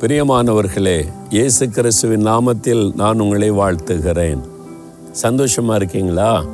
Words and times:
பிரியமானவர்களே 0.00 1.08
இயேசு 1.30 1.68
கிறிஸ்துவின் 1.68 2.26
நாமத்தில் 2.26 2.94
நான் 2.94 3.20
உங்களை 3.20 3.50
வாழ்த்துகிறேன். 3.50 4.40
சந்தோஷமாக 5.12 5.76
இருக்கீங்களா? 5.76 6.44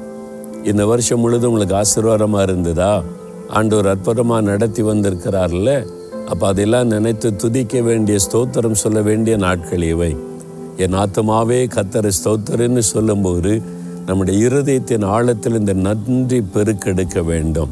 இந்த 0.65 0.87
வருஷம் 0.87 1.21
முழுதும் 1.21 1.53
உங்களுக்கு 1.53 1.77
ஆசீர்வாதமாக 1.77 2.43
இருந்ததா? 2.43 3.03
ஆண்டவர் 3.49 3.87
அற்புதமாக 3.87 4.41
நடத்தி 4.41 4.83
வந்திருக்கிறார்ல. 4.83 5.87
அப்போ 6.27 6.47
அதெல்லாம் 6.47 6.87
நினைத்து 6.87 7.37
துதிக்க 7.37 7.81
வேண்டிய 7.81 8.19
ஸ்தோத்திரம் 8.31 8.73
சொல்ல 8.73 9.01
வேண்டிய 9.01 9.37
நாட்கள் 9.37 9.83
இவை. 9.83 10.17
என் 10.77 10.95
ஆத்தமாவே 10.95 11.69
கத்தரை 11.75 12.11
ஸ்தோத்திரன்னு 12.25 12.79
சொல்லும்போது 12.79 13.63
நம்முடைய 14.07 14.49
இருதயத்தின் 14.49 15.05
ஆழத்தில் 15.05 15.59
இந்த 15.59 15.73
நன்றி 15.73 16.45
பெருக்கெடுக்க 16.55 17.25
வேண்டும். 17.25 17.71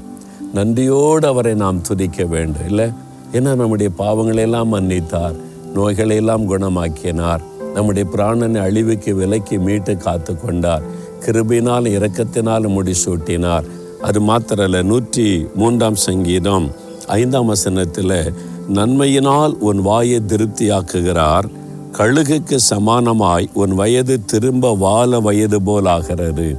நன்றியோடு 0.54 1.26
அவரை 1.26 1.54
நாம் 1.54 1.80
துதிக்க 1.80 2.24
வேண்டும் 2.24 2.66
இல்லை? 2.66 2.90
ஏன்னா 3.32 3.54
நம்முடைய 3.54 3.92
பாவங்களை 3.98 4.36
எல்லாம் 4.36 4.68
மன்னித்தார். 4.68 5.46
நோய்களை 5.74 6.16
எல்லாம் 6.16 6.48
குணமாக்கினார். 6.50 7.42
நம்முடைய 7.74 8.10
பிராணனை 8.16 8.60
அழிவுக்கு 8.60 9.14
விலக்கி 9.14 9.58
மீட்டு 9.58 9.96
காத்து 9.96 10.40
கொண்டார். 10.40 10.82
கிருபினால் 11.26 11.86
இரக்கத்தினால் 11.96 12.66
முடிசூட்டினார். 12.76 13.64
அது 14.02 14.20
மாத்திரல்ல 14.20 14.82
நூற்றி 14.82 15.46
மூன்றாம் 15.54 15.94
சங்கீதம் 15.94 16.70
ஐந்தாம் 17.06 17.46
வசனத்தில் 17.46 18.32
நன்மையினால் 18.74 19.52
உன் 19.58 19.80
வாயை 19.82 20.20
திருப்தியாக்குகிறார் 20.26 21.46
கழுகுக்கு 21.92 22.58
சமானமாய் 22.70 23.46
உன் 23.52 23.74
வயது 23.74 24.24
திரும்ப 24.24 24.74
வாழ 24.74 25.20
வயது 25.20 25.62
போல் 25.62 25.86
ஆகிறது. 25.86 26.58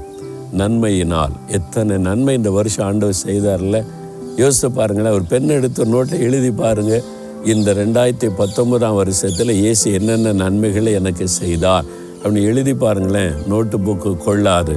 நன்மையினால். 0.57 1.31
எத்தனை 1.47 1.97
நன்மை 1.97 2.35
இந்த 2.35 2.51
வருஷம் 2.51 2.85
ஆண்டவர் 2.85 3.23
செய்தார்ல. 3.25 3.85
யோசித்து 4.35 4.71
பாருங்களேன் 4.71 5.11
ஒரு 5.11 5.23
பெண் 5.23 5.47
எடுத்து 5.47 5.89
ஒரு 5.89 5.91
நோட்டை 5.93 6.19
எழுதி 6.19 6.51
பாருங்கள் 6.51 7.03
இந்த 7.43 7.73
ரெண்டாயிரத்தி 7.73 8.29
பத்தொன்பதாம் 8.35 8.95
வருஷத்தில் 8.95 9.49
இயேசு 9.49 9.93
என்னென்ன 9.93 10.33
நன்மைகளை 10.33 10.93
எனக்கு 10.93 11.27
செய்தார். 11.27 11.85
அப்படின்னு 12.23 12.41
எழுதி 12.41 12.73
பாருங்களேன் 12.73 13.33
நோட்டு 13.47 13.77
புக்கு 13.77 14.17
கொள்ளாது. 14.17 14.75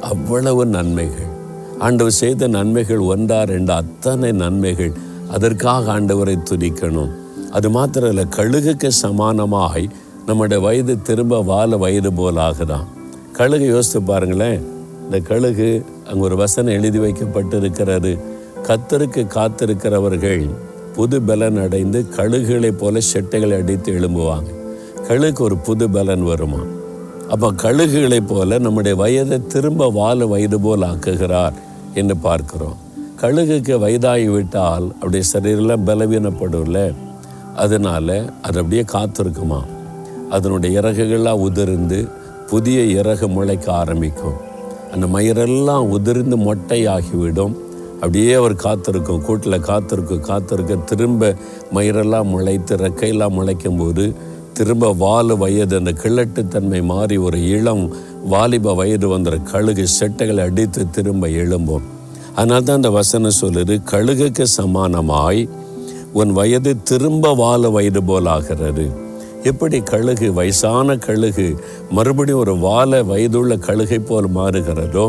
அவ்வளவு 0.00 0.66
நன்மைகள். 0.66 1.30
ஆண்டவர் 1.78 2.12
செய்த 2.12 2.46
நன்மைகள் 2.46 2.98
ஒன்றா 2.98 3.44
ரெண்டு 3.44 3.72
அத்தனை 3.72 4.32
நன்மைகள். 4.32 4.92
அதற்காக 5.30 5.92
ஆண்டவரை 5.92 6.36
துதிக்கணும். 6.50 7.08
அது 7.52 7.70
மாத்திரம் 7.70 8.08
இல்லை 8.08 8.26
கழுகுக்கு 8.36 8.90
சமானமாய் 9.02 9.88
நம்முடைய 10.26 10.62
வயது 10.62 11.02
திரும்ப 11.02 11.42
வாழ 11.42 11.76
வயது 11.76 12.12
போல் 12.12 12.36
ஆகுதான் 12.36 12.86
கழுகு 13.32 13.66
யோசித்து 13.66 14.02
பாருங்களேன் 14.02 14.62
இந்த 15.04 15.18
கழுகு 15.20 15.84
அங்கே 16.08 16.20
ஒரு 16.20 16.36
வசனம் 16.36 16.72
எழுதி 16.72 16.98
வைக்கப்பட்டு 16.98 17.56
இருக்கிறது 17.56 18.18
கத்தருக்கு 18.68 19.26
காத்திருக்கிறவர்கள் 19.26 20.50
புது 20.94 21.22
பலன் 21.22 21.56
அடைந்து 21.56 22.06
கழுகுகளைப் 22.16 22.78
போல 22.78 22.98
செட்டைகளை 23.12 23.56
அடித்து 23.56 23.92
எழும்புவாங்க. 23.92 24.54
கழுகு 25.06 25.44
ஒரு 25.44 25.56
புது 25.56 25.90
பலன் 25.90 26.22
வருமா? 26.22 26.58
அப்போ 27.28 27.52
கழுகுகளைப் 27.52 28.26
போல 28.26 28.58
நம்முடைய 28.58 28.96
வயதை 28.96 29.46
திரும்ப 29.46 29.90
வாழ 29.90 30.26
வயது 30.26 30.60
போல் 30.60 30.80
ஆக்குகிறார் 30.80 31.52
என்று 31.94 32.16
பார்க்கிறோம். 32.16 32.76
கழுகுக்கு 33.20 33.78
வயதாகிவிட்டால் 33.78 34.92
அப்படியே 34.92 35.22
சரீரெல்லாம் 35.32 35.84
பலவீனப்படும்ல? 35.86 36.94
அதனால் 37.56 38.32
அது 38.42 38.58
அப்படியே 38.58 38.84
காத்திருக்குமா? 38.92 39.62
அதனுடைய 40.30 40.80
இறகுகள்லாம் 40.80 41.40
உதிர்ந்து 41.40 42.08
புதிய 42.46 42.82
இறகு 42.82 43.28
முளைக்க 43.28 43.72
ஆரம்பிக்கும். 43.72 44.36
அந்த 44.92 45.06
மயிரெல்லாம் 45.06 45.88
உதிர்ந்து 45.88 46.36
மொட்டையாகிவிடும். 46.36 47.54
அப்படியே 48.00 48.32
அவர் 48.32 48.54
காத்திருக்கும் 48.54 49.22
கூட்டில் 49.22 49.58
காத்திருக்கும் 49.60 50.20
காத்திருக்க 50.20 50.74
திரும்ப 50.76 51.34
மயிரெல்லாம் 51.74 52.30
முளைத்து 52.34 52.76
ரெக்கையெல்லாம் 52.76 53.36
முளைக்கும் 53.38 53.78
போது 53.78 54.04
திரும்ப 54.52 54.90
வாலு 54.94 55.34
வயது 55.36 55.76
அந்த 55.76 55.92
கிழட்டுத்தன்மை 56.02 56.80
மாறி 56.82 57.16
ஒரு 57.16 57.38
இளம் 57.48 57.84
வாலிப 58.32 58.74
வயது 58.74 59.06
வந்துற 59.18 59.36
கழுகு 59.42 59.84
செட்டைகளை 60.00 60.40
அடித்து 60.40 60.90
திரும்ப 60.90 61.28
எழும்போம். 61.28 61.86
அதனால 62.34 62.60
தான் 62.60 62.76
அந்த 62.76 62.90
வசனம் 62.90 63.38
சொல்லுது 63.40 63.74
கழுகுக்கு 63.92 64.44
சமானமாய் 64.56 65.48
உன் 66.12 66.32
வயது 66.32 66.82
திரும்ப 66.82 67.34
வாழ 67.34 67.68
வயது 67.68 68.02
போல் 68.04 68.26
ஆகிறது. 68.26 68.86
எப்படி 69.42 69.78
கழுகு 69.80 70.32
வயசான 70.32 70.96
கழுகு 70.96 71.46
மறுபடியும் 71.90 72.38
ஒரு 72.38 72.54
வாழ 72.58 73.02
வயதுள்ள 73.02 73.56
கழுகை 73.66 73.98
போல் 73.98 74.28
மாறுகிறதோ 74.36 75.06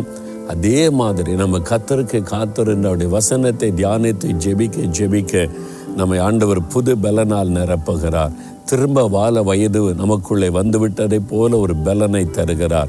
அதே 0.48 0.90
மாதிரி 0.90 1.36
நம்ம 1.36 1.58
கத்தருக்கு 1.58 2.22
காத்திருந்த 2.22 2.88
அவருடைய 2.88 3.12
வசனத்தை 3.12 3.72
தியானித்து 3.72 4.28
ஜெபிக்க 4.46 4.90
ஜெபிக்க 4.98 5.50
நம்மை 5.96 6.20
ஆண்டவர் 6.20 6.68
புது 6.68 6.96
பலனால் 6.96 7.52
நிரப்புகிறார். 7.58 8.32
திரும்ப 8.66 9.08
வாழ 9.08 9.44
வயது 9.44 9.94
நமக்குள்ளே 9.94 10.48
வந்துவிட்டதை 10.50 11.20
போல 11.30 11.58
ஒரு 11.58 11.76
பலனை 11.76 12.26
தருகிறார். 12.26 12.88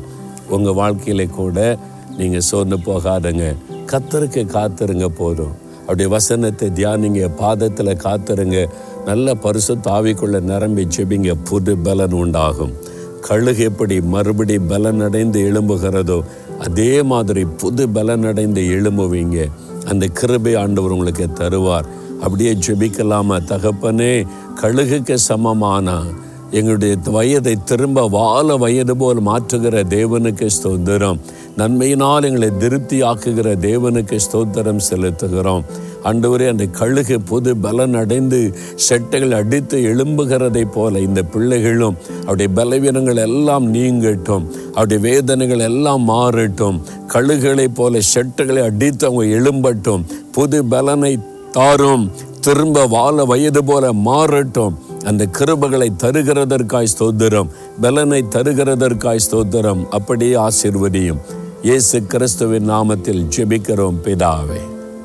உங்கள் 0.48 0.74
வாழ்க்கையில 0.74 1.30
கூட 1.30 1.78
நீங்கள் 2.16 2.40
சோர்ந்து 2.40 2.76
போகாதங்க. 2.76 3.54
கத்தருக்கு 3.86 4.42
காத்திருங்க 4.56 5.06
போதும். 5.06 5.54
அப்படியே 5.80 6.08
வசனத்தை 6.08 6.68
தியானிங்க 6.68 7.34
பாதத்தில் 7.36 8.00
காத்திருங்க. 8.04 8.66
நல்ல 9.04 9.34
பரிசு 9.34 9.74
தாவிக்குள்ள 9.74 10.40
நிரம்பி 10.40 10.88
ஜெபிங்க 10.96 11.34
புது 11.44 11.78
பலன் 11.78 12.12
உண்டாகும். 12.12 12.72
கழுகு 13.20 13.62
எப்படி 13.62 14.00
மறுபடி 14.00 14.56
பலனடைந்து 14.56 15.38
எழும்புகிறதோ 15.48 16.22
அதே 16.58 17.02
மாதிரி 17.02 17.44
புது 17.44 17.86
பலனடைந்து 17.86 18.62
எழும்புவீங்க. 18.68 19.50
அந்த 19.86 20.06
கிருபை 20.06 20.54
ஆண்டவர் 20.54 20.90
உங்களுக்கு 20.90 21.28
தருவார். 21.34 21.84
அப்படியே 22.20 22.52
ஜெபிக்கலாமா? 22.54 23.40
தகப்பனே 23.44 24.26
கழுகுக்கு 24.60 25.18
சமமானா? 25.28 26.02
எங்களுடைய 26.50 26.96
வயதை 27.04 27.56
திரும்ப 27.64 28.08
வாழ 28.08 28.56
வயது 28.56 28.96
போல் 28.96 29.22
மாற்றுகிற 29.22 29.82
தேவனுக்கு 29.88 30.48
ஸ்தோத்திரம். 30.62 31.18
நன்மையினால் 31.58 32.24
எங்களை 32.24 32.56
திருப்தி 32.58 33.02
ஆக்குகிற 33.02 33.56
தேவனுக்கு 33.56 34.18
ஸ்தோத்திரம் 34.32 34.80
செலுத்துகிறோம். 34.90 35.64
அன்றுவரே 36.04 36.48
அந்த 36.48 36.66
கழுகு 36.66 37.20
புது 37.20 37.56
பலன் 37.56 37.94
அடைந்து 37.94 38.54
செட்டைகள் 38.88 39.30
அடித்து 39.30 39.78
எழும்புகிறதை 39.78 40.72
போல 40.72 40.98
இந்த 40.98 41.22
பிள்ளைகளும் 41.22 41.96
அவருடைய 42.26 42.52
பலவீனங்கள் 42.54 43.16
எல்லாம் 43.16 43.74
நீங்கட்டும். 43.74 44.46
அவருடைய 44.70 45.02
வேதனைகள் 45.02 45.58
எல்லாம் 45.58 46.08
மாறட்டும். 46.08 46.80
கழுகுகளைப் 47.08 47.74
போல 47.74 47.98
செட்டைகளை 48.14 48.62
அடித்து 48.62 49.06
அவங்க 49.06 49.36
எழும்பட்டும். 49.36 50.04
புது 50.32 50.64
பலனை 50.64 51.18
தாரும். 51.52 52.10
திரும்ப 52.40 52.86
வாழ 52.86 53.24
வயது 53.24 53.64
போல 53.64 53.92
மாறட்டும். 53.92 54.74
அந்த 55.04 55.26
கிருபகளை 55.38 55.88
தருகிறதற்காய் 55.98 56.86
ஸ்தோத்திரம் 56.98 57.48
பலனை 57.80 58.24
தருகிறதற்காய் 58.30 59.18
ஸ்தோத்திரம் 59.30 59.88
அப்படியே 59.88 60.34
ஆசிர்வதியும். 60.34 61.20
இயேசு 61.62 62.02
கிறிஸ்துவின் 62.02 62.70
நாமத்தில் 62.70 63.26
ஜெபிக்கிறோம் 63.36 63.94
பிதாவே. 64.04 64.60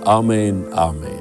ஆமேன் 0.05 0.61
ஆமேன். 0.75 1.20